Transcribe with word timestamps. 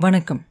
வணக்கம். 0.00 0.44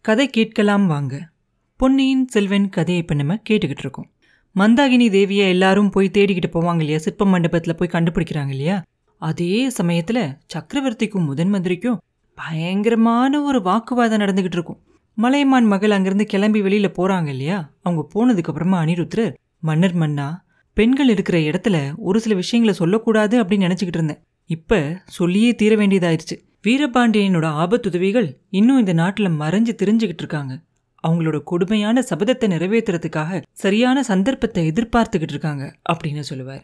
கதை 0.00 0.28
கேட்கலாம் 0.28 0.86
வாங்க. 0.86 1.28
பொன்னியின் 1.76 2.28
செல்வன் 2.28 2.68
கதையை 2.68 3.02
இப்போ 3.02 3.14
நம்ம 3.14 3.34
கேட்டுக்கிட்டு 3.50 3.78
இருக்கோம். 3.78 4.10
மந்தாகினி 4.56 5.10
தேவியை 5.16 5.48
எல்லாரும் 5.48 5.90
போய் 5.90 6.10
தேடிக்கிட்டு 6.12 6.48
போவாங்க 6.52 6.78
இல்லையா? 6.78 6.98
சிற்ப 6.98 7.26
மண்டபத்தில் 7.26 7.74
போய் 7.74 7.88
கண்டுபிடிக்கிறாங்க 7.92 8.48
இல்லையா? 8.48 8.82
அதே 9.18 9.70
சமயத்தில் 9.70 10.36
சக்கரவர்த்திக்கும் 10.46 11.24
முதன் 11.24 11.48
மந்திரிக்கும் 11.48 12.00
பயங்கரமான 12.34 13.42
ஒரு 13.42 13.62
வாக்குவாதம் 13.62 14.20
நடந்துகிட்டு 14.20 14.52
இருக்கும். 14.52 14.80
மலையமான் 15.14 15.64
மகள் 15.64 15.90
அங்கிருந்து 15.90 16.24
கிளம்பி 16.24 16.62
வெளியில் 16.62 16.90
போகிறாங்க 16.90 17.26
இல்லையா? 17.26 17.72
அவங்க 17.82 18.06
போனதுக்கு 18.14 18.46
அப்புறமா 18.46 18.82
அனிருத்ரர் 18.82 19.34
மன்னர் 19.58 19.94
மன்னா 19.94 20.44
பெண்கள் 20.74 21.08
இருக்கிற 21.08 21.38
இடத்துல 21.38 21.94
ஒரு 21.96 22.20
சில 22.20 22.34
விஷயங்களை 22.34 22.78
சொல்லக்கூடாது 22.78 23.42
அப்படின்னு 23.42 23.70
நினச்சிக்கிட்டு 23.70 23.96
இருந்தேன். 23.96 24.22
இப்போ 24.46 25.02
சொல்லியே 25.04 25.54
தீர 25.54 25.76
வேண்டியதாயிருச்சு. 25.76 26.53
வீரபாண்டியனோட 26.64 27.46
ஆபத்துதவிகள் 27.62 28.36
இன்னும் 28.50 28.78
இந்த 28.78 28.92
நாட்டில் 28.92 29.26
மறைஞ்சு 29.26 29.72
தெரிஞ்சுக்கிட்டு 29.80 30.22
இருக்காங்க. 30.24 30.64
அவங்களோட 31.04 31.42
கொடுமையான 31.42 32.04
சபதத்தை 32.10 32.46
நிறைவேற்றுறதுக்காக 32.48 33.42
சரியான 33.52 34.02
சந்தர்ப்பத்தை 34.02 34.72
எதிர்பார்த்துக்கிட்டு 34.72 35.34
இருக்காங்க 35.36 35.64
அப்படின்னு 35.92 36.20
சொல்லுவார். 36.20 36.62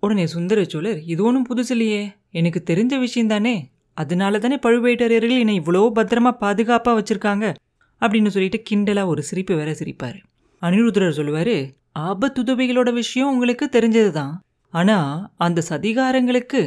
உடனே 0.00 0.26
சுந்தர 0.26 0.64
சோழர் 0.64 1.02
இது 1.04 1.24
ஒன்றும் 1.24 1.46
புதுசு 1.48 1.70
இல்லையே. 1.70 2.12
எனக்கு 2.30 2.62
தெரிஞ்ச 2.70 2.94
விஷயந்தானே 3.06 3.56
அதனால 3.94 4.38
தானே 4.38 4.56
பழுவேட்டரையர்கள் 4.56 5.38
என்னை 5.38 5.60
இவ்வளோ 5.60 5.82
பத்திரமா 5.94 6.30
பாதுகாப்பாக 6.30 7.00
வச்சிருக்காங்க? 7.00 7.54
அப்படின்னு 8.00 8.26
சொல்லிட்டு 8.26 8.62
கிண்டலாக 8.70 9.06
ஒரு 9.06 9.22
சிரிப்பு 9.22 9.54
வேற 9.54 9.70
சிரிப்பார். 9.72 10.18
அனிருத்ரர் 10.62 11.18
சொல்லுவாரு 11.18 11.56
ஆபத்துதவிகளோட 11.98 12.92
விஷயம் 12.92 13.28
உங்களுக்கு 13.28 13.68
தெரிஞ்சது 13.72 14.10
தான் 14.10 14.42
ஆனா 14.70 15.28
அந்த 15.36 15.62
சதிகாரங்களுக்கு 15.68 16.60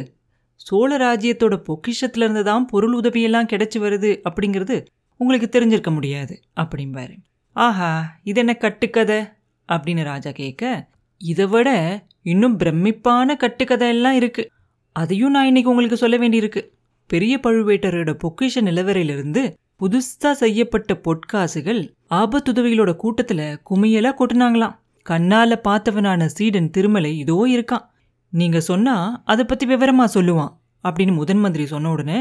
சோழ 0.60 0.96
ராஜ்யத்தோட 0.96 1.54
பொக்கிஷத்துல 1.68 2.24
இருந்து 2.26 2.44
தான் 2.44 2.66
பொருள் 2.66 2.96
உதவியெல்லாம் 3.00 3.50
கிடைச்சு 3.52 3.78
வருது 3.78 4.10
அப்படிங்கிறது 4.28 4.86
உங்களுக்கு 5.16 5.48
தெரிஞ்சிருக்க 5.52 5.90
முடியாது 5.92 6.40
அப்படிம்பாரு. 6.60 7.16
ஆஹா 7.52 7.90
இது 8.22 8.38
என்ன 8.38 8.54
கட்டுக்கதை? 8.54 9.20
அப்படின்னு 9.68 10.02
ராஜா 10.02 10.30
கேட்க 10.30 10.88
இதை 11.18 11.46
விட 11.46 11.70
இன்னும் 12.22 12.58
பிரமிப்பான 12.58 13.36
கட்டுக்கதை 13.36 13.88
எல்லாம் 13.88 14.14
இருக்கு. 14.14 14.50
அதையும் 14.96 15.30
நான் 15.30 15.46
இன்னைக்கு 15.46 15.70
உங்களுக்கு 15.70 15.96
சொல்ல 15.96 16.18
வேண்டியிருக்கு. 16.18 16.62
பெரிய 17.10 17.40
பழுவேட்டரோட 17.42 18.12
பொக்கிஷ 18.24 18.56
நிலவரையிலிருந்து 18.60 19.42
புதுசா 19.80 20.30
செய்யப்பட்ட 20.32 21.00
பொற்காசுகள் 21.04 21.82
ஆபத்துதவிகளோட 22.10 22.92
கூட்டத்துல 23.04 23.56
குமியலா 23.70 24.12
கொட்டுனாங்களாம். 24.12 24.76
கண்ணால 25.08 25.56
பார்த்தவனான 25.64 26.26
சீடன் 26.26 26.70
திருமலை 26.70 27.18
இதோ 27.18 27.38
இருக்கான். 27.48 27.86
நீங்க 28.32 28.60
சொன்னா 28.60 28.96
அதை 29.24 29.44
பத்தி 29.44 29.66
விவரமா 29.66 30.06
சொல்லுவான். 30.14 30.52
அப்படின்னு 30.84 31.14
முதன் 31.14 31.38
மந்திரி 31.38 31.66
சொன்ன 31.66 31.90
உடனே 31.90 32.20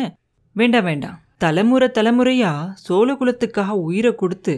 வேண்டாம் 0.55 0.83
வேண்டாம் 0.83 1.17
தலைமுறை 1.37 1.87
தலைமுறையா 1.93 2.51
சோழ 2.73 3.13
குலத்துக்காக 3.13 3.69
உயிரை 3.69 4.15
கொடுத்து 4.15 4.53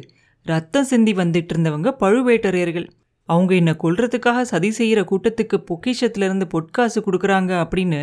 ரத்தம் 0.46 0.84
சிந்தி 0.84 1.14
வந்துட்டு 1.14 1.54
இருந்தவங்க 1.54 1.90
பழுவேட்டரையர்கள். 2.00 2.88
அவங்க 3.30 3.56
என்ன 3.56 3.72
கொல்றதுக்காக 3.84 4.42
சதி 4.42 4.72
செய்கிற 4.72 5.02
கூட்டத்துக்கு 5.02 5.58
பொக்கிஷத்துல 5.70 6.28
இருந்து 6.30 6.48
பொற்காசு 6.48 7.00
கொடுக்குறாங்க 7.02 7.52
அப்படின்னு 7.64 8.00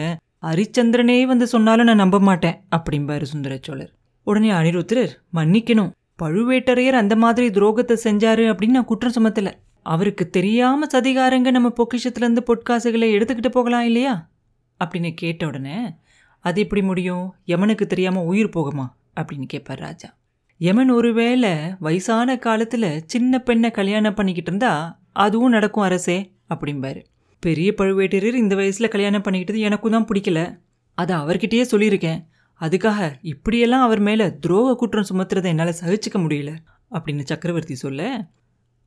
ஹரிச்சந்திரனே 0.46 1.26
வந்து 1.26 1.46
சொன்னாலும் 1.46 1.84
நான் 1.84 1.96
நம்ப 1.96 2.18
மாட்டேன் 2.20 2.60
அப்படிம்பாரு 2.76 3.22
சுந்தர 3.22 3.58
சோழர். 3.62 3.92
உடனே 4.26 4.50
அனிருத்திரர் 4.50 5.12
மன்னிக்கணும். 5.34 5.90
பழுவேட்டரையர் 6.22 7.00
அந்த 7.02 7.16
மாதிரி 7.16 7.48
துரோகத்தை 7.48 7.96
செஞ்சாரு 8.04 8.44
அப்படின்னு 8.50 8.78
நான் 8.78 8.84
குற்றம் 8.84 9.16
சுமத்தலை. 9.18 9.52
அவருக்கு 9.82 10.30
தெரியாமல் 10.30 10.92
சதிகாரங்க 10.94 11.50
நம்ம 11.50 11.72
பொக்கிஷத்துலேருந்து 11.80 12.42
பொற்காசுகளை 12.50 13.08
எடுத்துக்கிட்டு 13.16 13.48
போகலாம் 13.48 13.82
இல்லையா? 13.82 14.14
அப்படின்னு 14.84 15.14
கேட்ட 15.14 15.46
உடனே 15.46 15.94
அது 16.40 16.60
எப்படி 16.60 16.82
முடியும்? 16.82 17.34
யமனுக்கு 17.46 17.86
தெரியாமல் 17.86 18.22
உயிர் 18.22 18.48
போகுமா? 18.48 18.86
அப்படின்னு 19.20 19.42
கேட்பார் 19.42 19.78
ராஜா. 19.78 20.16
யமன் 20.58 20.90
ஒருவேளை 20.90 21.50
வயசான 21.78 22.38
காலத்தில் 22.38 23.02
சின்ன 23.06 23.38
பெண்ணை 23.38 23.70
கல்யாணம் 23.70 24.14
பண்ணிக்கிட்டு 24.14 24.50
இருந்தா 24.50 25.00
அதுவும் 25.12 25.50
நடக்கும் 25.50 25.84
அரசே 25.84 26.32
அப்படிம்பாரு. 26.54 27.04
பெரிய 27.40 27.74
பழுவேட்டரர் 27.78 28.34
இந்த 28.34 28.54
வயசில் 28.54 28.88
கல்யாணம் 28.88 29.22
பண்ணிக்கிட்டது 29.22 29.58
எனக்கும் 29.58 29.90
தான் 29.90 30.06
பிடிக்கல. 30.06 30.58
அதை 30.94 31.16
அவர்கிட்டயே 31.16 31.64
சொல்லியிருக்கேன். 31.70 32.24
அதுக்காக 32.60 33.12
இப்படியெல்லாம் 33.22 33.82
அவர் 33.82 33.98
மேலே 33.98 34.26
துரோக 34.26 34.74
குற்றம் 34.74 35.04
சுமத்துறதை 35.12 35.44
என்னால் 35.44 35.74
சகிச்சுக்க 35.84 36.18
முடியல 36.18 36.56
அப்படின்னு 36.90 37.22
சக்கரவர்த்தி 37.24 37.74
சொல்ல 37.74 38.28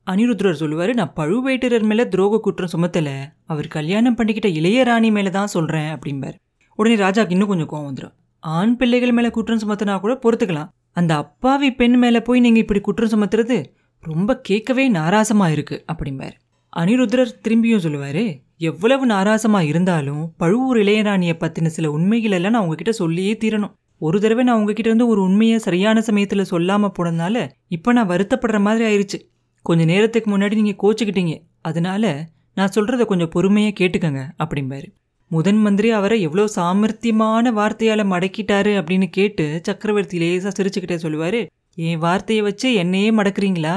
அனிருத்ரர் 0.06 0.60
சொல்லுவார் 0.60 0.92
நான் 0.98 1.12
பழுவேட்டரர் 1.18 1.84
மேலே 1.90 2.04
துரோக 2.12 2.38
குற்றம் 2.46 2.70
சுமத்தலை. 2.72 3.14
அவர் 3.52 3.68
கல்யாணம் 3.74 4.16
பண்ணிக்கிட்ட 4.18 4.48
இளையராணி 4.58 5.08
மேலே 5.16 5.30
தான் 5.36 5.52
சொல்கிறேன் 5.52 5.90
அப்படிம்பார். 5.94 6.36
உடனே 6.78 6.96
ராஜாக்கு 7.02 7.34
இன்னும் 7.36 7.50
கொஞ்சம் 7.50 7.70
கோவம் 7.72 7.88
வந்துடும் 7.88 8.14
ஆண் 8.42 8.72
பிள்ளைகள் 8.76 9.14
மேலே 9.16 9.30
குற்றம் 9.36 9.60
சுமத்தினா 9.62 9.94
கூட 10.04 10.14
பொறுத்துக்கலாம். 10.22 10.70
அந்த 10.92 11.12
அப்பாவி 11.22 11.68
பெண் 11.80 11.96
மேலே 12.02 12.20
போய் 12.20 12.42
நீங்கள் 12.44 12.62
இப்படி 12.64 12.80
குற்றம் 12.80 13.12
சுமத்துறது 13.12 13.58
ரொம்ப 14.02 14.30
கேட்கவே 14.48 14.84
நாராசமாக 14.98 15.54
இருக்குது 15.56 15.82
அப்படிம்பார். 15.92 16.34
அனிருத்ரர் 16.72 17.36
திரும்பியும் 17.44 17.84
சொல்லுவார் 17.86 18.24
எவ்வளவு 18.70 19.04
நாராசமாக 19.06 19.68
இருந்தாலும் 19.70 20.22
பழுவூர் 20.40 20.78
இளையராணியை 20.82 21.34
பற்றின 21.38 21.72
சில 21.76 21.86
உண்மைகள் 21.96 22.36
எல்லாம் 22.38 22.54
நான் 22.54 22.64
உங்ககிட்ட 22.66 22.92
சொல்லியே 23.02 23.34
தீரணும். 23.42 23.74
ஒரு 24.00 24.18
தடவை 24.20 24.42
நான் 24.46 24.58
உங்ககிட்ட 24.60 24.88
இருந்து 24.90 25.06
ஒரு 25.12 25.20
உண்மையை 25.28 25.58
சரியான 25.66 25.98
சமயத்தில் 26.06 26.50
சொல்லாமல் 26.52 26.94
போனதுனால 26.96 27.44
இப்போ 27.76 27.90
நான் 27.98 28.10
வருத்தப்படுற 28.12 28.58
மாதிரி 28.66 28.84
ஆயிடுச்சு 28.88 29.18
கொஞ்சம் 29.62 29.86
நேரத்துக்கு 29.86 30.28
முன்னாடி 30.30 30.56
நீங்கள் 30.60 30.80
கோச்சிக்கிட்டீங்க. 30.82 31.34
அதனால 31.60 32.28
நான் 32.54 32.74
சொல்கிறத 32.74 33.04
கொஞ்சம் 33.04 33.28
பொறுமையாக 33.28 33.76
கேட்டுக்கங்க 33.78 34.22
அப்படிம்பாரு. 34.38 34.88
முதன் 35.28 35.60
மந்திரி 35.60 35.90
அவரை 35.90 36.20
எவ்வளோ 36.20 36.44
சாமர்த்தியமான 36.56 37.52
வார்த்தையால் 37.58 38.10
மடக்கிட்டாரு 38.12 38.72
அப்படின்னு 38.78 39.06
கேட்டு 39.10 39.60
சக்கரவர்த்தி 39.62 40.18
லேசாக 40.18 40.52
சிரிச்சுக்கிட்டே 40.56 40.94
சொல்லுவார் 40.94 41.40
என் 41.74 41.98
வார்த்தையை 41.98 42.44
வச்சு 42.44 42.74
என்னையே 42.74 43.10
மடக்குறீங்களா? 43.10 43.76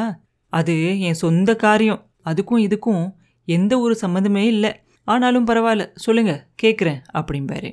அது 0.54 1.00
என் 1.00 1.14
சொந்த 1.14 1.56
காரியம். 1.56 2.02
அதுக்கும் 2.26 2.64
இதுக்கும் 2.68 3.06
எந்த 3.48 3.80
ஒரு 3.80 3.96
சம்மந்தமே 4.02 4.44
இல்லை. 4.54 4.72
ஆனாலும் 5.04 5.48
பரவாயில்ல 5.48 5.86
சொல்லுங்க 5.96 6.34
கேட்குறேன் 6.62 7.02
அப்படிம்பாரு. 7.14 7.70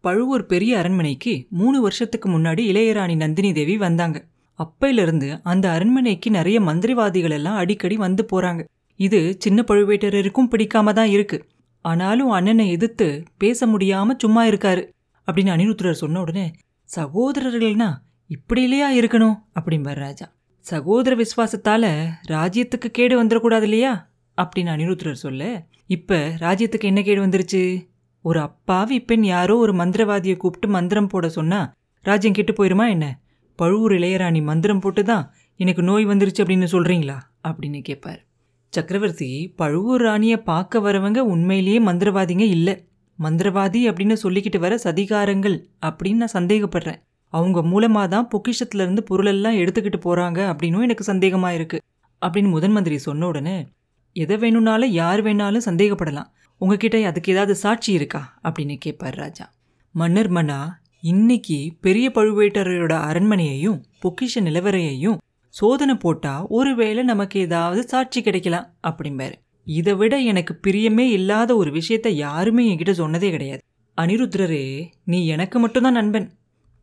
பழுவூர் 0.00 0.46
பெரிய 0.46 0.78
அரண்மனைக்கு 0.78 1.46
மூணு 1.50 1.80
வருஷத்துக்கு 1.80 2.28
முன்னாடி 2.28 2.62
இளையராணி 2.72 3.16
நந்தினி 3.16 3.52
தேவி 3.52 3.76
வந்தாங்க. 3.76 4.24
அப்பையிலிருந்து 4.58 5.40
அந்த 5.42 5.70
அரண்மனைக்கு 5.70 6.30
நிறைய 6.30 6.60
மந்திரிவாதிகள் 6.60 7.30
எல்லாம் 7.30 7.56
அடிக்கடி 7.56 7.96
வந்து 7.96 8.26
போறாங்க. 8.32 8.66
இது 8.96 9.36
சின்ன 9.38 9.64
பழுவேட்டரருக்கும் 9.68 10.50
பிடிக்காம 10.50 10.92
தான் 10.92 11.06
இருக்கு. 11.06 11.46
ஆனாலும் 11.84 12.30
அண்ணனை 12.30 12.70
எதிர்த்து 12.70 13.22
பேச 13.38 13.66
முடியாம 13.66 14.10
சும்மா 14.18 14.44
இருக்காரு. 14.44 14.82
அப்படின்னு 15.26 15.54
அனிருத்ரர் 15.56 16.00
சொன்ன 16.02 16.20
உடனே 16.20 16.52
சகோதரர்கள்னா 16.96 17.92
இப்படி 18.26 18.62
இல்லையா 18.62 18.92
இருக்கணும்? 18.92 19.36
அப்படிம்பார் 19.60 19.94
ராஜா. 19.94 20.32
சகோதர 20.60 21.16
விசுவாசத்தால 21.16 22.08
ராஜ்யத்துக்கு 22.28 22.88
கேடு 22.92 23.24
வந்துடக்கூடாது 23.24 23.62
இல்லையா 23.62 24.10
அப்படின்னு 24.36 24.72
அனிருத்ரர் 24.74 25.12
சொல்ல 25.12 25.66
இப்ப 25.86 26.16
ராஜ்யத்துக்கு 26.16 26.84
என்ன 26.84 27.02
கேடு 27.02 27.26
வந்துருச்சு? 27.26 27.88
ஒரு 28.22 28.40
அப்பாவி 28.40 29.00
பெண் 29.00 29.24
யாரோ 29.24 29.56
ஒரு 29.56 29.72
மந்திரவாதியை 29.72 30.36
கூப்பிட்டு 30.36 30.68
மந்திரம் 30.68 31.06
போட 31.06 31.28
சொன்னா 31.28 31.72
ராஜ்யம் 32.00 32.32
கெட்டு 32.32 32.52
போயிருமா 32.52 32.88
என்ன? 32.88 33.18
பழுவூர் 33.56 33.92
இளையராணி 33.92 34.42
மந்திரம் 34.42 34.80
போட்டு 34.80 35.04
தான் 35.04 35.32
எனக்கு 35.56 35.82
நோய் 35.82 36.06
வந்துருச்சு 36.06 36.40
அப்படின்னு 36.40 36.66
சொல்றீங்களா? 36.72 37.18
அப்படின்னு 37.48 37.82
கேட்பார் 37.82 38.24
சக்கரவர்த்தி 38.68 39.52
பழுவூர் 39.56 40.00
ராணியை 40.00 40.36
பார்க்க 40.36 40.78
வரவங்க 40.78 41.18
உண்மையிலேயே 41.18 41.80
மந்திரவாதிங்க 41.80 42.40
இல்லை. 42.40 42.88
மந்திரவாதி 43.18 43.80
அப்படின்னு 43.88 44.16
சொல்லிக்கிட்டு 44.22 44.58
வர 44.58 44.78
சதிகாரங்கள் 44.84 45.56
அப்படின்னு 45.86 46.14
நான் 46.14 46.34
சந்தேகப்படுறேன். 46.34 47.00
அவங்க 47.28 47.60
மூலமா 47.62 48.08
தான் 48.08 48.28
பொக்கிஷத்துல 48.28 48.74
இருந்து 48.74 49.02
பொருளெல்லாம் 49.02 49.54
எடுத்துக்கிட்டு 49.54 49.98
போறாங்க 50.04 50.40
அப்படின்னும் 50.52 50.82
எனக்கு 50.82 51.12
சந்தேகமா 51.12 51.50
இருக்கு. 51.50 51.82
அப்படின்னு 52.26 52.48
முதன் 52.48 52.72
மந்திரி 52.72 52.98
சொன்ன 52.98 53.26
உடனே 53.26 53.68
எதை 54.12 54.36
வேணும்னாலும் 54.36 54.90
யார் 54.90 55.24
வேணாலும் 55.24 55.66
சந்தேகப்படலாம். 55.66 56.26
உங்ககிட்ட 56.58 57.06
அதுக்கு 57.06 57.32
ஏதாவது 57.32 57.54
சாட்சி 57.54 57.92
இருக்கா? 57.92 58.38
அப்படின்னு 58.44 58.76
கேட்பார் 58.76 59.14
ராஜா. 59.14 59.52
மன்னர் 59.90 60.28
மன்னா 60.28 60.78
இன்னைக்கு 61.08 61.56
பெரிய 61.80 62.10
பழுவேட்டரையோட 62.14 62.92
அரண்மனையையும் 63.08 63.82
பொக்கிஷ 64.02 64.34
நிலவரையையும் 64.40 65.16
சோதனை 65.48 65.94
போட்டா 65.94 66.46
ஒருவேளை 66.48 67.02
நமக்கு 67.02 67.40
ஏதாவது 67.40 67.82
சாட்சி 67.82 68.22
கிடைக்கலாம் 68.22 68.74
அப்படிம்பாரு. 68.88 69.32
இதை 69.64 69.94
விட 69.94 70.18
எனக்கு 70.18 70.60
பிரியமே 70.66 71.04
இல்லாத 71.08 71.56
ஒரு 71.56 71.70
விஷயத்த 71.70 72.08
யாருமே 72.08 72.64
என்கிட்ட 72.70 72.94
சொன்னதே 72.98 73.30
கிடையாது. 73.30 73.62
அனிருத்ரரே 73.96 74.86
நீ 75.04 75.26
எனக்கு 75.26 75.58
மட்டும்தான் 75.58 75.92
நண்பன். 75.92 76.28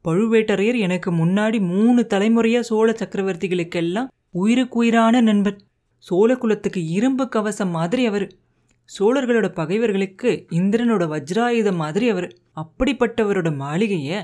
பழுவேட்டரையர் 0.06 0.80
எனக்கு 0.80 1.12
முன்னாடி 1.12 1.60
மூணு 1.60 2.08
தலைமுறையா 2.10 2.60
சோழ 2.60 2.92
சக்கரவர்த்திகளுக்கெல்லாம் 2.92 4.08
உயிருக்குயிரான 4.32 5.22
நண்பன். 5.22 5.60
சோழ 5.98 6.36
குலத்துக்கு 6.36 6.88
இரும்பு 6.88 7.30
கவசம் 7.30 7.70
மாதிரி 7.70 8.06
அவர். 8.06 8.28
சோழர்களோட 8.90 9.48
பகைவர்களுக்கு 9.54 10.32
இந்திரனோட 10.52 11.04
வஜ்ராயுதம் 11.08 11.76
மாதிரி 11.76 12.10
அவர் 12.10 12.28
அப்படிப்பட்டவரோட 12.56 13.56
மாளிகையை 13.56 14.18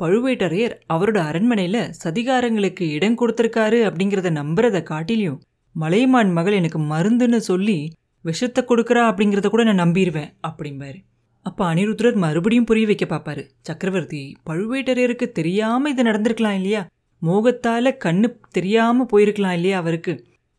பழுவேட்டரையர் 0.00 0.74
அவரோட 0.88 1.18
அரண்மனையில் 1.22 1.90
சதிகாரங்களுக்கு 2.04 2.84
இடம் 2.90 3.18
கொடுத்துருக்காரு 3.18 3.78
அப்படிங்கிறத 3.88 4.30
நம்புறத 4.30 4.80
காட்டிலையும் 4.82 5.38
மலையமான் 5.76 6.32
மகள் 6.32 6.52
எனக்கு 6.52 6.78
மருந்துன்னு 6.78 7.36
சொல்லி 7.36 7.78
விஷத்தை 8.24 8.64
கொடுக்குறா 8.64 9.02
அப்படிங்கிறத 9.10 9.48
கூட 9.48 9.64
நான் 9.64 9.82
நம்பிடுவேன் 9.84 10.30
அப்படிம்பாரு. 10.48 10.98
அப்போ 11.46 11.74
அனிருத்ரர் 11.74 12.14
மறுபடியும் 12.14 12.64
புரிய 12.64 12.86
வைக்க 12.86 13.04
பார்ப்பாரு. 13.04 13.42
சக்கரவர்த்தி 13.60 14.36
பழுவேட்டரையருக்கு 14.50 15.26
தெரியாமல் 15.30 15.92
இது 15.92 16.02
நடந்திருக்கலாம் 16.02 16.52
இல்லையா? 16.52 16.82
மோகத்தால் 17.22 17.98
கண்ணு 18.04 18.28
தெரியாமல் 18.50 19.08
போயிருக்கலாம் 19.12 19.52
இல்லையா 19.52 19.78
அவருக்கு? 19.78 20.14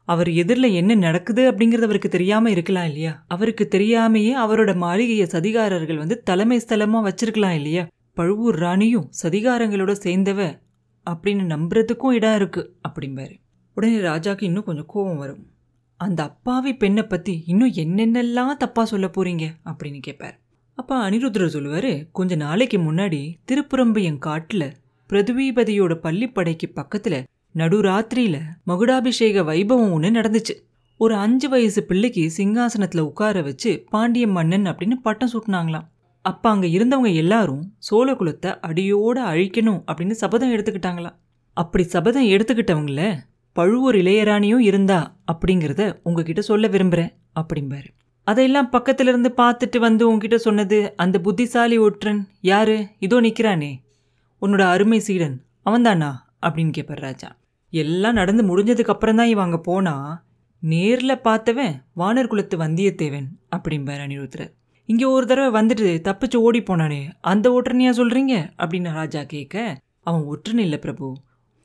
அவர் 0.08 0.30
எதிரில் 0.34 0.70
என்ன 0.72 0.96
நடக்குது 0.96 1.44
அப்படிங்கிறது 1.52 1.88
அவருக்கு 1.88 2.10
தெரியாமல் 2.10 2.52
இருக்கலாம் 2.52 2.86
இல்லையா? 2.86 3.14
அவருக்கு 3.28 3.68
தெரியாமையே 3.72 4.34
அவரோட 4.44 4.76
மாளிகையை 4.76 5.28
சதிகாரர்கள் 5.32 5.98
வந்து 5.98 6.18
தலைமை 6.22 6.58
ஸ்தலமாக 6.60 7.08
வச்சிருக்கலாம் 7.08 7.56
இல்லையா? 7.56 7.84
பழுவூர் 8.14 8.56
ராணியும் 8.56 9.10
சதிகாரங்களோட 9.24 9.94
சேர்ந்தவ 10.06 10.42
அப்படின்னு 11.08 11.44
நம்புறதுக்கும் 11.54 12.12
இடம் 12.12 12.36
இருக்கு 12.36 12.64
அப்படிம்பாரு. 12.88 13.36
உடனே 13.78 13.98
ராஜாக்கு 13.98 14.44
இன்னும் 14.44 14.64
கொஞ்சம் 14.64 14.86
கோபம் 14.88 15.18
வரும். 15.18 15.44
அந்த 16.00 16.20
அப்பாவி 16.24 16.72
பெண்ணை 16.76 17.04
பற்றி 17.04 17.44
இன்னும் 17.46 17.78
என்னென்னலாம் 17.84 18.60
தப்பாக 18.64 18.84
சொல்ல 18.84 19.08
போகிறீங்க 19.08 19.46
அப்படின்னு 19.66 20.00
கேட்பார் 20.00 20.36
அப்பா 20.78 20.96
அனிருத்ரர் 21.10 21.56
சொல்லுவார் 21.56 21.92
கொஞ்ச 22.12 22.36
நாளைக்கு 22.36 22.78
முன்னாடி 22.78 23.22
திருப்புறம்பையன் 23.52 24.18
காட்டில் 24.18 24.68
பிரதுவீபதியோட 25.10 25.94
பள்ளிப்படைக்கு 26.04 26.68
பக்கத்தில் 26.74 27.20
நடுராத்திரியில 27.58 28.40
மகுடாபிஷேக 28.68 29.44
வைபவம் 29.44 29.92
ஒன்று 29.92 30.10
நடந்துச்சு. 30.10 30.66
ஒரு 30.98 31.16
அஞ்சு 31.16 31.50
வயசு 31.50 31.84
பிள்ளைக்கு 31.84 32.32
சிங்காசனத்துல 32.38 33.00
உட்கார 33.00 33.42
வச்சு 33.42 33.86
பாண்டிய 33.90 34.28
மன்னன் 34.28 34.66
அப்படின்னு 34.66 34.94
பட்டம் 34.94 35.30
சூட்டினாங்களாம். 35.34 35.88
அப்ப 36.22 36.50
அங்க 36.50 36.68
இருந்தவங்க 36.68 37.16
எல்லாரும் 37.16 37.74
சோழகுலத்தை 37.92 38.60
அடியோட 38.68 39.20
அழிக்கணும் 39.20 39.84
அப்படின்னு 39.88 40.12
சபதம் 40.12 40.54
எடுத்துக்கிட்டாங்களாம். 40.54 41.16
அப்படி 41.54 41.84
சபதம் 41.84 42.26
எடுத்துக்கிட்டவங்கள 42.26 43.18
பழுவூர் 43.54 43.96
இளையராணியும் 43.96 44.60
இருந்தா 44.60 45.16
அப்படிங்கிறத 45.34 45.96
உங்ககிட்ட 46.04 46.42
சொல்ல 46.42 46.68
விரும்புறேன் 46.68 47.14
அப்படிம்பாரு. 47.36 47.86
அதையெல்லாம் 48.24 48.72
பக்கத்துல 48.72 49.02
இருந்து 49.02 49.34
பார்த்துட்டு 49.38 49.78
வந்து 49.78 50.08
உங்ககிட்ட 50.08 50.38
சொன்னது 50.38 50.94
அந்த 50.96 51.20
புத்திசாலி 51.20 51.78
ஒற்றன் 51.78 52.28
யாரு? 52.42 52.88
இதோ 53.00 53.22
நிக்கிறானே. 53.22 53.74
உன்னோட 54.42 54.62
அருமை 54.62 55.00
சீடன் 55.00 55.42
அவன்தானா? 55.66 56.12
அப்படின்னு 56.42 56.72
கேட்பார் 56.72 57.00
ராஜா. 57.00 57.36
எல்லாம் 57.70 58.14
நடந்து 58.14 58.44
முடிஞ்சதுக்கு 58.44 58.94
அப்புறம் 58.96 59.16
தான் 59.16 59.28
இவங்க 59.28 59.58
போனா 59.58 60.26
நேரில் 60.60 61.24
பார்த்தவன் 61.24 61.74
வானர் 61.96 62.28
குலத்து 62.28 62.58
வந்தியத்தேவன் 62.58 63.28
அப்படிம்பார் 63.56 64.04
அனிருத்தர். 64.06 64.48
இங்கே 64.86 65.06
ஒரு 65.06 65.26
தடவை 65.26 65.62
வந்துட்டு 65.62 65.88
தப்பிச்சு 66.08 66.36
ஓடி 66.36 66.60
போனானே 66.60 67.10
அந்த 67.22 67.62
ஒற்றனையா 67.62 67.92
சொல்றீங்க? 67.92 68.50
அப்படின்னு 68.58 68.92
ராஜா 68.92 69.24
கேட்க 69.24 69.82
அவன் 70.04 70.24
ஒற்றன் 70.24 70.58
இல்லை 70.58 70.80
பிரபு. 70.80 71.18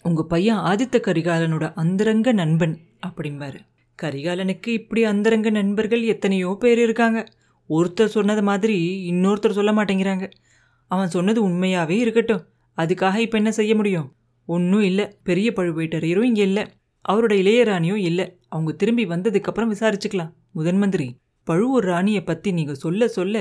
உங்க 0.02 0.24
பையன் 0.24 0.56
ஆதித்த 0.56 0.96
கரிகாலனோட 0.98 1.72
அந்தரங்க 1.74 2.32
நண்பன் 2.32 2.78
அப்படிம்பாரு. 3.06 3.60
கரிகாலனுக்கு 4.02 4.68
இப்படி 4.68 5.04
அந்தரங்க 5.04 5.50
நண்பர்கள் 5.50 6.02
எத்தனையோ 6.02 6.56
பேர் 6.60 6.78
இருக்காங்க. 6.78 7.26
ஒருத்தர் 7.68 8.14
சொன்னது 8.16 8.42
மாதிரி 8.42 8.78
இன்னொருத்தர் 9.10 9.50
சொல்ல 9.50 9.72
மாட்டேங்கிறாங்க. 9.72 10.30
அவன் 10.86 11.08
சொன்னது 11.08 11.48
உண்மையாவே 11.48 11.96
இருக்கட்டும். 12.04 12.46
அதுக்காக 12.78 13.16
இப்போ 13.16 13.36
என்ன 13.36 13.50
செய்ய 13.52 13.74
முடியும்? 13.74 14.14
ஒன்றும் 14.48 14.82
இல்லை. 14.82 15.04
பெரிய 15.22 15.52
பழுவேட்டரையரும் 15.56 16.28
இங்கே 16.30 16.42
இல்லை. 16.42 16.64
அவரோட 17.08 17.32
இளையராணியும் 17.42 18.02
இல்லை. 18.02 18.26
அவங்க 18.48 18.72
திரும்பி 18.72 19.06
வந்ததுக்கப்புறம் 19.06 19.72
விசாரிச்சுக்கலாம். 19.72 20.32
முதன் 20.52 20.78
மந்திரி 20.78 21.08
பழுவூர் 21.46 21.84
ராணியை 21.84 22.22
பற்றி 22.22 22.52
நீங்கள் 22.52 22.74
சொல்ல 22.74 23.08
சொல்ல 23.08 23.36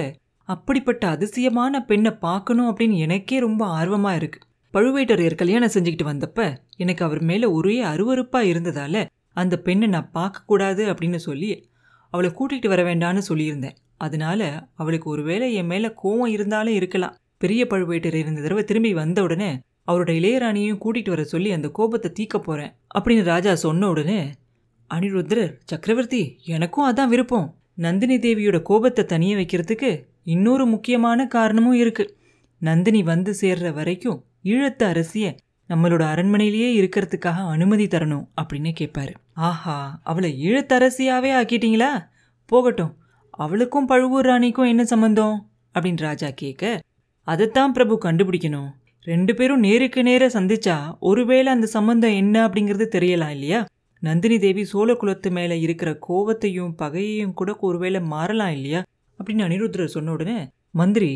அப்படிப்பட்ட 0.50 1.04
அதிசயமான 1.08 1.82
பெண்ணை 1.86 2.12
பார்க்கணும் 2.12 2.70
அப்படின்னு 2.70 2.96
எனக்கே 2.98 3.40
ரொம்ப 3.40 3.66
ஆர்வமாக 3.66 4.18
இருக்குது 4.18 4.48
பழுவேட்டரையர் 4.74 5.36
கல்யாணம் 5.36 5.74
செஞ்சுக்கிட்டு 5.74 6.06
வந்தப்ப 6.06 6.40
எனக்கு 6.76 7.06
அவர் 7.06 7.22
மேலே 7.22 7.48
ஒரே 7.48 7.84
அருவருப்பாக 7.84 8.50
இருந்ததால 8.52 9.04
அந்த 9.34 9.56
பெண்ணை 9.60 9.88
நான் 9.88 10.12
பார்க்கக்கூடாது 10.14 10.84
அப்படின்னு 10.92 11.16
சொல்லி 11.16 11.52
அவளை 12.14 12.30
கூட்டிகிட்டு 12.30 12.68
வர 12.68 12.82
வேண்டான்னு 12.84 13.22
சொல்லியிருந்தேன். 13.30 13.76
அதனால 13.98 14.70
அவளுக்கு 14.76 15.10
ஒருவேளை 15.10 15.54
என் 15.54 15.66
மேலே 15.66 15.90
கோவம் 16.04 16.34
இருந்தாலும் 16.36 16.74
இருக்கலாம். 16.74 17.16
பெரிய 17.38 17.68
பழுவேட்டரையர் 17.70 18.32
இந்த 18.32 18.42
தடவை 18.42 18.64
திரும்பி 18.64 18.94
வந்த 18.94 19.22
உடனே 19.24 19.52
அவரோட 19.88 20.10
இளையராணியையும் 20.20 20.82
கூட்டிகிட்டு 20.84 21.10
வர 21.10 21.24
சொல்லி 21.24 21.52
அந்த 21.52 21.68
கோபத்தை 21.70 22.10
தீக்க 22.20 22.38
போகிறேன் 22.38 22.74
அப்படின்னு 22.98 23.24
ராஜா 23.24 23.56
சொன்ன 23.56 23.90
உடனே 23.90 24.20
அனிருத்ரர் 24.90 25.54
சக்கரவர்த்தி 25.64 26.40
எனக்கும் 26.46 26.88
அதான் 26.92 27.08
விருப்பம். 27.08 27.48
நந்தினி 27.76 28.16
தேவியோட 28.18 28.62
கோபத்தை 28.62 29.06
தனிய 29.06 29.36
வைக்கிறதுக்கு 29.36 29.90
இன்னொரு 30.24 30.66
முக்கியமான 30.66 31.28
காரணமும் 31.28 31.74
இருக்கு. 31.74 32.06
நந்தினி 32.62 33.04
வந்து 33.04 33.32
சேர்ற 33.42 33.74
வரைக்கும் 33.74 34.24
ஈழத்து 34.44 34.84
அரசிய 34.92 35.28
நம்மளோட 35.70 36.04
அரண்மனையிலேயே 36.14 36.70
இருக்கிறதுக்காக 36.80 37.40
அனுமதி 37.48 37.86
தரணும் 37.86 38.26
அப்படின்னு 38.42 38.72
கேட்பாரு 38.80 39.14
ஆஹா 39.34 40.00
அவளை 40.04 40.30
ஈழத்தரசியாவே 40.48 41.32
ஆக்கிட்டீங்களா? 41.40 41.92
போகட்டும் 42.46 42.94
அவளுக்கும் 43.30 43.86
பழுவூர் 43.86 44.26
ராணிக்கும் 44.26 44.68
என்ன 44.68 44.84
சம்மந்தம் 44.86 45.36
அப்படின்னு 45.76 45.98
ராஜா 45.98 46.30
கேட்க 46.36 46.80
அதைத்தான் 47.28 47.74
பிரபு 47.74 47.96
கண்டுபிடிக்கணும். 48.04 48.70
ரெண்டு 49.08 49.34
பேரும் 49.36 49.64
நேருக்கு 49.66 50.04
நேர 50.04 50.24
சந்திச்சா 50.28 50.76
ஒருவேளை 51.10 51.50
அந்த 51.54 51.68
சம்பந்தம் 51.76 52.18
என்ன 52.22 52.36
அப்படிங்கிறது 52.48 52.86
தெரியலாம் 52.96 53.34
இல்லையா? 53.36 53.60
நந்தினி 54.04 54.38
தேவி 54.40 54.64
சோழ 54.64 54.90
குலத்து 54.96 55.30
மேலே 55.32 55.56
இருக்கிற 55.60 55.90
கோவத்தையும் 56.08 56.74
பகையையும் 56.82 57.34
கூட 57.34 57.56
ஒருவேளை 57.60 58.00
மாறலாம் 58.14 58.54
இல்லையா? 58.58 58.82
அப்படின்னு 59.20 59.46
அனிருத்ரர் 59.48 59.94
சொன்ன 59.96 60.12
உடனே 60.12 60.38
மந்திரி 60.72 61.12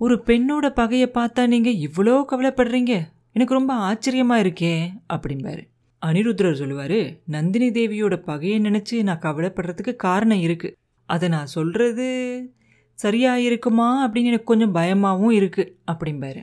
ஒரு 0.00 0.14
பெண்ணோட 0.26 0.66
பகையை 0.80 1.08
பார்த்தா 1.14 1.42
நீங்கள் 1.46 1.80
இவ்வளோ 1.86 2.14
கவலைப்படுறீங்க? 2.30 2.94
எனக்கு 3.32 3.54
ரொம்ப 3.54 3.72
ஆச்சரியமாக 3.88 4.42
இருக்கே 4.44 4.74
அப்படிம்பாரு. 5.14 5.62
அனிருத்ரர் 6.02 6.60
சொல்லுவார் 6.60 7.00
நந்தினி 7.26 7.68
தேவியோட 7.70 8.16
பகையை 8.30 8.56
நினச்சி 8.60 8.96
நான் 9.02 9.24
கவலைப்படுறதுக்கு 9.26 9.94
காரணம் 10.06 10.42
இருக்குது 10.46 10.76
அதை 11.08 11.28
நான் 11.28 11.54
சொல்கிறது 11.56 12.08
சரியாக 12.98 13.46
இருக்குமா? 13.48 13.88
அப்படின்னு 14.04 14.32
எனக்கு 14.32 14.50
கொஞ்சம் 14.52 14.74
பயமாகவும் 14.78 15.36
இருக்குது 15.40 15.72
அப்படிம்பாரு. 15.92 16.42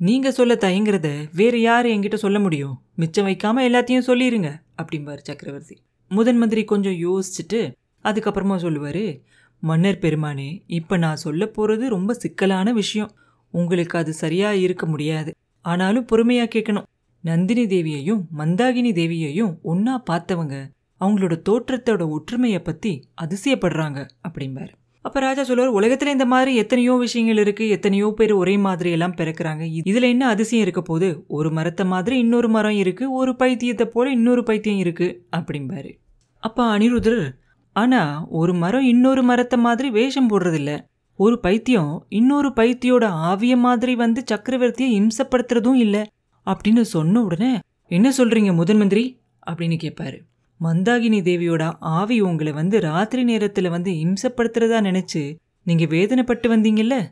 நீங்க 0.00 0.28
சொல்ல 0.30 0.54
தயங்குறத 0.54 1.08
வேறு 1.32 1.60
யார் 1.60 1.86
என்கிட்ட 1.86 2.14
சொல்ல 2.14 2.38
முடியும்? 2.40 2.76
மிச்சம் 2.96 3.26
வைக்காம 3.26 3.64
எல்லாத்தையும் 3.68 4.06
சொல்லிடுங்க 4.06 4.50
அப்படிம்பார் 4.82 5.20
சக்கரவர்த்தி. 5.22 5.76
முதன் 6.10 6.38
மந்திரி 6.38 6.64
கொஞ்சம் 6.64 6.96
யோசிச்சுட்டு 7.06 7.60
அதுக்கப்புறமா 8.04 8.56
சொல்லுவார் 8.56 9.04
மன்னர் 9.62 9.98
பெருமானே 9.98 10.48
இப்போ 10.66 10.96
நான் 10.96 11.16
சொல்ல 11.16 11.46
போகிறது 11.46 11.88
ரொம்ப 11.88 12.14
சிக்கலான 12.14 12.72
விஷயம். 12.72 13.12
உங்களுக்கு 13.54 13.98
அது 13.98 14.12
சரியாக 14.12 14.56
இருக்க 14.56 14.86
முடியாது. 14.86 15.36
ஆனாலும் 15.64 16.04
பொறுமையாக 16.04 16.50
கேட்கணும். 16.54 16.88
நந்தினி 17.24 17.66
தேவியையும் 17.66 18.22
மந்தாகினி 18.38 18.92
தேவியையும் 19.00 19.54
ஒன்றா 19.62 20.02
பார்த்தவங்க 20.10 20.56
அவங்களோட 21.00 21.36
தோற்றத்தோட 21.48 22.02
ஒற்றுமையை 22.08 22.60
பற்றி 22.60 22.94
அதிசயப்படுறாங்க 23.22 24.08
அப்படிம்பார். 24.28 24.72
அப்ப 25.02 25.20
ராஜா 25.20 25.42
சொல்லுவார் 25.42 25.76
உலகத்துல 25.80 26.06
இந்த 26.06 26.26
மாதிரி 26.26 26.56
எத்தனையோ 26.56 26.94
விஷயங்கள் 26.94 27.36
இருக்கு 27.36 27.68
எத்தனையோ 27.68 28.12
பேர் 28.16 28.32
ஒரே 28.32 28.56
மாதிரி 28.56 28.90
எல்லாம் 28.90 29.14
பிறக்கிறாங்க 29.14 29.62
இதுல 29.84 30.02
என்ன 30.02 30.26
அதிசயம் 30.26 30.64
இருக்க 30.64 30.82
போது 30.82 31.24
ஒரு 31.28 31.50
மரத்தை 31.50 31.86
மாதிரி 31.86 32.18
இன்னொரு 32.18 32.48
மரம் 32.48 32.72
இருக்கு 32.72 33.12
ஒரு 33.12 33.32
பைத்தியத்தை 33.38 33.84
போல 33.84 34.10
இன்னொரு 34.10 34.42
பைத்தியம் 34.42 34.78
இருக்கு 34.78 35.26
அப்படிம்பாரு. 35.36 35.90
அப்ப 36.38 36.78
அனிருத்ரர் 36.78 37.28
ஆனா 37.72 38.26
ஒரு 38.28 38.54
மரம் 38.54 38.82
இன்னொரு 38.82 39.22
மரத்தை 39.22 39.58
மாதிரி 39.58 39.90
வேஷம் 39.90 40.30
போடுறதில்ல. 40.30 40.72
ஒரு 41.16 41.40
பைத்தியம் 41.40 42.06
இன்னொரு 42.08 42.48
பைத்தியோட 42.48 43.04
ஆவிய 43.30 43.56
மாதிரி 43.56 43.94
வந்து 43.94 44.24
சக்கரவர்த்தியை 44.32 44.90
இம்சப்படுத்துறதும் 45.00 45.74
இல்லை. 45.74 46.02
அப்படின்னு 46.46 46.80
சொன்ன 46.80 47.22
உடனே 47.22 47.58
என்ன 47.88 48.12
சொல்றீங்க 48.18 48.54
முதன் 48.54 48.76
மந்திரி? 48.76 49.20
அப்படின்னு 49.50 49.76
கேட்பாரு 49.82 50.18
மந்தாகினி 50.62 51.22
தேவியோட 51.22 51.72
ஆவி 51.80 52.20
உங்களை 52.20 52.52
வந்து 52.52 52.80
ராத்திரி 52.80 53.24
நேரத்தில் 53.24 53.70
வந்து 53.70 53.90
இம்சப்படுத்துறதா 53.90 54.80
நினைச்சு 54.80 55.36
நீங்க 55.62 55.84
வேதனைப்பட்டு 55.84 56.48
வந்தீங்கல்ல? 56.48 57.10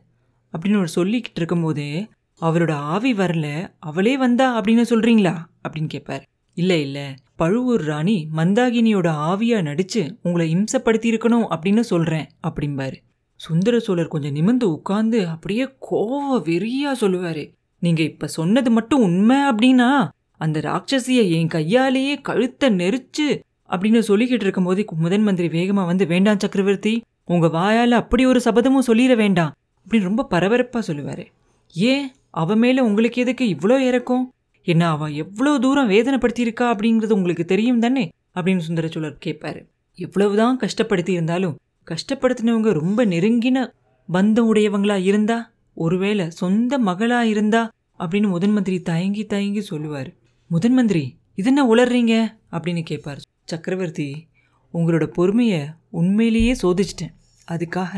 அப்படின்னு 0.52 0.76
ஒரு 0.76 0.88
சொல்லிக்கிட்டு 0.94 1.36
இருக்கும்போதே 1.36 2.08
அவரோட 2.40 2.72
ஆவி 2.72 3.12
வரல 3.12 3.68
அவளே 3.78 4.16
வந்தா 4.16 4.60
அப்படின்னு 4.60 4.84
சொல்றீங்களா? 4.90 5.36
அப்படின்னு 5.68 5.86
கேட்பார் 5.86 6.26
இல்ல 6.54 6.76
இல்ல. 6.76 7.14
பழுவூர் 7.36 7.80
ராணி 7.80 8.28
மந்தாகினியோட 8.36 9.08
ஆவியா 9.10 9.62
நடிச்சு 9.62 10.16
உங்களை 10.22 10.56
இம்சப்படுத்தி 10.56 11.10
இருக்கணும் 11.10 11.46
அப்படின்னு 11.50 11.80
சொல்றேன் 11.80 12.26
அப்படிம்பாரு. 12.48 12.96
சுந்தர 13.36 13.78
சோழர் 13.78 14.08
கொஞ்சம் 14.08 14.34
நிமிந்து 14.34 14.64
உட்கார்ந்து 14.64 15.28
அப்படியே 15.28 15.64
கோவ 15.64 16.16
வெறியா 16.32 16.92
சொல்லுவாரு. 17.00 17.52
நீங்க 17.78 18.02
இப்ப 18.02 18.26
சொன்னது 18.26 18.70
மட்டும் 18.70 19.02
உண்மை 19.02 19.36
அப்படின்னா 19.36 20.08
அந்த 20.38 20.60
ராட்சசியை 20.60 21.30
என் 21.30 21.48
கையாலேயே 21.48 22.20
கழுத்தை 22.20 22.68
நெரிச்சு 22.70 23.28
அப்படின்னு 23.68 24.02
சொல்லிக்கிட்டு 24.08 24.42
இருக்கும்போது 24.42 24.84
முதன் 24.98 25.22
மந்திரி 25.22 25.48
வேகமா 25.48 25.86
வந்து 25.86 26.06
வேண்டாம் 26.06 26.38
சக்கரவர்த்தி 26.38 27.02
உங்க 27.24 27.46
வாயால 27.46 27.90
அப்படி 27.90 28.26
ஒரு 28.26 28.40
சபதமும் 28.44 28.86
சொல்லிட 28.86 29.16
வேண்டாம் 29.16 29.54
அப்படின்னு 29.86 30.02
ரொம்ப 30.02 30.26
பரபரப்பா 30.30 30.82
சொல்லுவாரு. 30.86 31.26
ஏன்? 31.72 32.12
அவ 32.30 32.54
மேல 32.54 32.84
உங்களுக்கு 32.84 33.22
எதுக்கு 33.22 33.44
இவ்வளோ 33.44 33.78
இறக்கும்? 33.78 34.32
என்ன 34.62 34.88
அவன் 34.88 35.12
எவ்வளோ 35.12 35.58
தூரம் 35.58 35.90
வேதனைப்படுத்தியிருக்கா 35.90 36.60
அப்படிங்கிறது 36.60 37.12
உங்களுக்கு 37.12 37.44
தெரியும் 37.44 37.80
தானே? 37.80 38.12
அப்படின்னு 38.34 38.58
சுந்தர 38.58 38.88
சோழர் 38.88 39.18
கேட்பாரு. 39.24 39.66
எவ்வளவுதான் 39.94 40.58
கஷ்டப்படுத்தி 40.58 41.08
இருந்தாலும் 41.08 41.58
கஷ்டப்படுத்தினவங்க 41.86 42.72
ரொம்ப 42.72 43.04
நெருங்கின 43.04 43.70
பந்தம் 44.12 44.48
உடையவங்களா 44.52 45.02
இருந்தா 45.02 45.50
ஒருவேளை 45.74 46.30
சொந்த 46.30 46.78
மகளா 46.78 47.20
இருந்தா 47.20 47.70
அப்படின்னு 47.98 48.28
முதன் 48.28 48.52
மந்திரி 48.52 48.80
தயங்கி 48.80 49.24
தயங்கி 49.24 49.60
சொல்லுவார். 49.60 50.12
முதன் 50.50 50.72
மந்திரி 50.72 51.02
இதென்ன 51.34 51.62
உளர்றீங்க? 51.74 52.14
அப்படின்னு 52.50 52.82
கேட்பார் 52.82 53.18
சக்கரவர்த்தி 53.44 54.28
உங்களோட 54.74 55.06
பொறுமையை 55.06 55.60
உண்மையிலேயே 55.90 56.52
சோதிச்சிட்டேன். 56.62 57.12
அதுக்காக 57.48 57.92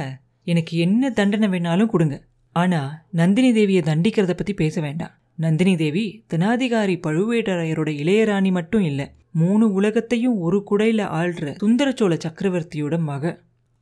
எனக்கு 0.45 0.78
என்ன 0.78 1.11
தண்டனை 1.11 1.49
வேணாலும் 1.49 1.87
கொடுங்க. 1.87 2.16
ஆனால் 2.57 2.90
நந்தினி 3.11 3.50
தேவியை 3.52 3.83
தண்டிக்கிறத 3.83 4.33
பற்றி 4.33 4.54
பேச 4.54 4.80
வேண்டாம். 4.80 5.14
நந்தினி 5.37 5.76
தேவி 5.76 6.04
தனாதிகாரி 6.30 6.97
பழுவேட்டரையரோட 7.07 7.92
இளையராணி 8.02 8.50
மட்டும் 8.50 8.83
இல்லை 8.83 9.07
மூணு 9.33 9.73
உலகத்தையும் 9.73 10.38
ஒரு 10.38 10.61
குடையில் 10.71 11.04
ஆள்ற 11.21 11.54
சுந்தரச்சோழ 11.62 12.19
சக்கரவர்த்தியோட 12.26 12.99
மக. 13.02 13.40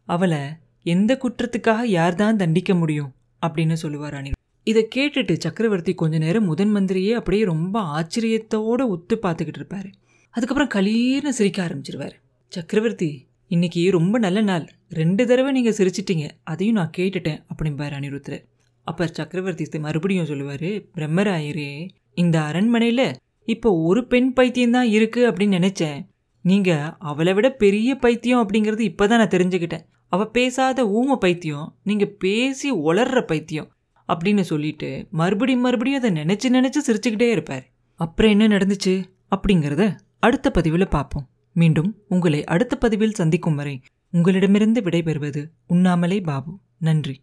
அவளை 0.09 0.43
எந்த 0.83 1.19
குற்றத்துக்காக 1.23 1.83
யார் 1.99 2.15
தான் 2.15 2.37
தண்டிக்க 2.37 2.75
முடியும்? 2.75 3.13
அப்படின்னு 3.43 3.73
சொல்லுவார் 3.73 4.15
அணி 4.15 4.31
இதை 4.71 4.89
கேட்டுட்டு 4.95 5.35
சக்கரவர்த்தி 5.45 5.95
கொஞ்ச 5.95 6.19
நேரம் 6.19 6.45
முதன் 6.45 6.73
மந்திரியே 6.77 7.13
அப்படியே 7.13 7.45
ரொம்ப 7.45 7.81
ஆச்சரியத்தோடு 7.99 8.85
ஒத்து 8.95 9.17
பார்த்துக்கிட்டு 9.23 9.61
இருப்பாரு. 9.63 9.89
அதுக்கப்புறம் 10.31 10.73
கலீர்னு 10.75 11.29
சிரிக்க 11.29 11.59
ஆரம்பிச்சிருவார். 11.67 12.17
சக்கரவர்த்தி 12.49 13.11
இன்னைக்கு 13.47 13.83
ரொம்ப 13.91 14.19
நல்ல 14.19 14.41
நாள். 14.41 14.67
ரெண்டு 14.89 15.27
தடவை 15.27 15.53
நீங்கள் 15.53 15.77
சிரிச்சிட்டீங்க. 15.79 16.27
அதையும் 16.43 16.75
நான் 16.75 16.95
கேட்டுட்டேன் 16.97 17.41
அப்படிம்பார் 17.51 17.97
அனிருத்தர். 17.99 18.43
அப்போ 18.83 19.07
சக்கரவர்த்தி 19.07 19.79
மறுபடியும் 19.87 20.27
சொல்லுவார் 20.27 20.71
பிரம்மராயரே 20.97 21.73
இந்த 22.15 22.37
அரண்மனையில் 22.41 23.17
இப்போ 23.45 23.71
ஒரு 23.89 24.01
பெண் 24.07 24.33
பைத்தியம் 24.33 24.77
தான் 24.77 24.91
அப்படின்னு 25.31 25.59
நினச்சேன். 25.59 25.99
நீங்கள் 26.41 26.93
அவளை 26.99 27.33
விட 27.35 27.51
பெரிய 27.51 27.91
பைத்தியம் 27.95 28.43
அப்படிங்கிறது 28.43 28.81
இப்போ 28.81 29.05
தான் 29.07 29.19
நான் 29.19 29.35
தெரிஞ்சுக்கிட்டேன். 29.37 29.85
அவள் 30.09 30.31
பேசாத 30.31 30.85
ஊம 30.99 31.17
பைத்தியம் 31.17 31.69
நீங்கள் 31.83 32.15
பேசி 32.25 32.73
ஒளர்ற 32.73 33.21
பைத்தியம். 33.27 33.69
அப்படின்னு 34.09 34.41
சொல்லிட்டு 34.41 35.07
மறுபடியும் 35.11 35.61
மறுபடியும் 35.61 36.03
அதை 36.03 36.23
நினைச்சு 36.23 36.55
நினைச்சு 36.55 36.77
சிரிச்சுக்கிட்டே 36.87 37.31
இருப்பார். 37.31 37.71
அப்புறம் 37.95 38.39
என்ன 38.39 38.57
நடந்துச்சு 38.57 39.05
அப்படிங்கிறத 39.31 39.97
அடுத்த 40.19 40.51
பதிவில் 40.51 40.89
பார்ப்போம். 40.89 41.29
மீண்டும் 41.53 41.97
உங்களை 42.09 42.45
அடுத்த 42.45 42.77
பதிவில் 42.77 43.13
சந்திக்கும் 43.13 43.55
வரை 43.55 43.83
உங்களிடமிருந்து 44.11 44.81
விடைபெறுவது 44.81 45.47
உண்ணாமலே 45.67 46.21
பாபு. 46.21 46.59
நன்றி. 46.79 47.23